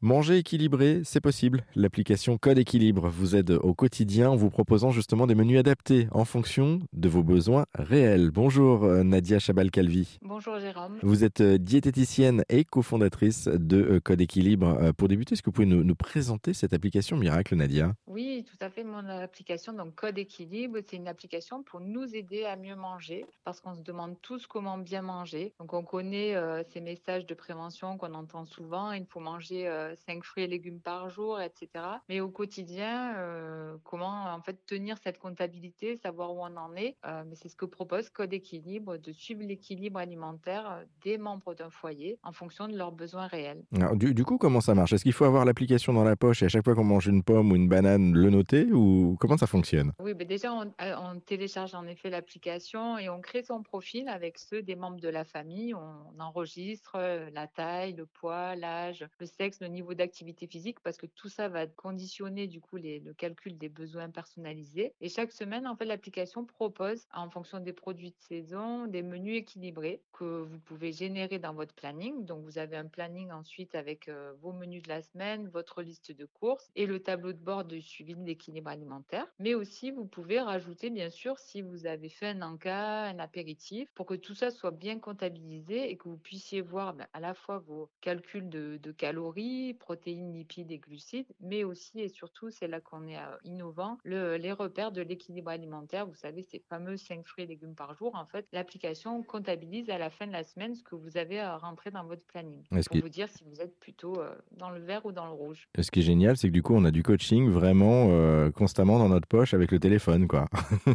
[0.00, 1.64] Manger équilibré, c'est possible.
[1.74, 6.24] L'application Code Équilibre vous aide au quotidien en vous proposant justement des menus adaptés en
[6.24, 8.30] fonction de vos besoins réels.
[8.30, 10.20] Bonjour euh, Nadia Chabal-Calvi.
[10.22, 10.98] Bonjour Jérôme.
[11.02, 14.92] Vous êtes euh, diététicienne et cofondatrice de euh, Code Équilibre.
[14.96, 17.92] Pour débuter, est-ce que vous pouvez nous, nous présenter cette application miracle, Nadia?
[18.18, 18.82] Oui, tout à fait.
[18.82, 23.60] Mon application, donc Code Équilibre, c'est une application pour nous aider à mieux manger parce
[23.60, 25.52] qu'on se demande tous comment bien manger.
[25.60, 26.34] Donc on connaît
[26.72, 28.90] ces messages de prévention qu'on entend souvent.
[28.90, 29.70] Il faut manger
[30.06, 31.68] 5 fruits et légumes par jour, etc.
[32.08, 36.96] Mais au quotidien, euh, comment en fait tenir cette comptabilité, savoir où on en est.
[37.06, 41.54] Euh, mais c'est ce que propose Code Équilibre, de suivre l'équilibre alimentaire euh, des membres
[41.54, 43.62] d'un foyer en fonction de leurs besoins réels.
[43.94, 44.92] du, coup, comment ça marche?
[44.92, 47.22] Est-ce qu'il faut avoir l'application dans la poche et à chaque fois qu'on mange une
[47.22, 49.92] pomme ou une banane, le noter ou comment ça fonctionne?
[50.00, 54.38] Oui, mais déjà, on, on, télécharge en effet l'application et on crée son profil avec
[54.38, 55.74] ceux des membres de la famille.
[55.74, 56.98] On enregistre
[57.32, 61.48] la taille, le poids, l'âge, le sexe, le niveau d'activité physique parce que tout ça
[61.48, 64.94] va conditionner du coup les, le calcul des besoins personnalisés.
[65.00, 69.36] Et chaque semaine, en fait, l'application propose, en fonction des produits de saison, des menus
[69.36, 72.24] équilibrés que vous pouvez générer dans votre planning.
[72.24, 76.12] Donc, vous avez un planning ensuite avec euh, vos menus de la semaine, votre liste
[76.12, 79.26] de courses et le tableau de bord de suivi de l'équilibre alimentaire.
[79.40, 83.90] Mais aussi, vous pouvez rajouter, bien sûr, si vous avez fait un encas, un apéritif,
[83.94, 87.34] pour que tout ça soit bien comptabilisé et que vous puissiez voir ben, à la
[87.34, 92.68] fois vos calculs de, de calories, protéines, lipides et glucides, mais aussi et surtout, c'est
[92.68, 96.06] là qu'on est euh, innovant, le, les repères de l'équilibre alimentaire.
[96.06, 98.14] Vous savez, ces fameux 5 fruits et légumes par jour.
[98.14, 101.56] En fait, l'application comptabilise à la fin de la semaine ce que vous avez à
[101.56, 105.04] rentrer dans votre planning pour vous dire si vous êtes plutôt euh, dans le vert
[105.04, 105.68] ou dans le rouge.
[105.80, 108.98] Ce qui est génial, c'est que du coup, on a du coaching vraiment euh, constamment
[108.98, 110.46] dans notre poche avec le téléphone, quoi.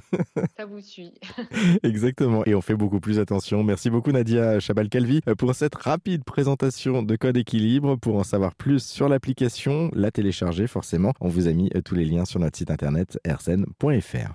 [0.58, 1.14] Ça vous suit.
[1.84, 2.44] Exactement.
[2.46, 3.64] Et on fait beaucoup plus attention.
[3.64, 7.96] Merci beaucoup, Nadia Chabal-Calvi, pour cette rapide présentation de Code Équilibre.
[7.96, 11.14] Pour en savoir plus, sur l'application, la télécharger forcément.
[11.20, 14.32] On vous a mis euh, tous les liens sur notre site internet rcn.fr.